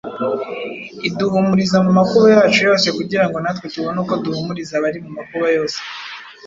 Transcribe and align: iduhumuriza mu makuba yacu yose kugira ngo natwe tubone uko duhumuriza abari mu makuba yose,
iduhumuriza 1.07 1.77
mu 1.85 1.91
makuba 1.99 2.27
yacu 2.35 2.59
yose 2.69 2.87
kugira 2.97 3.25
ngo 3.27 3.37
natwe 3.43 3.65
tubone 3.73 3.97
uko 4.03 4.13
duhumuriza 4.23 4.73
abari 4.75 4.99
mu 5.05 5.11
makuba 5.17 5.47
yose, 5.57 5.77